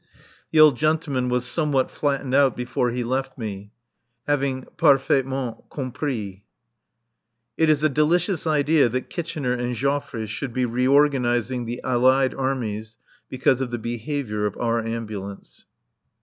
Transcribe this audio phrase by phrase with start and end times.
[0.51, 3.71] The old gentleman was somewhat flattened out before he left me;
[4.25, 6.39] having "parfaitement compris."
[7.55, 12.97] It is a delicious idea that Kitchener and Joffre should be reorganizing the Allied Armies
[13.29, 15.65] because of the behaviour of our Ambulance.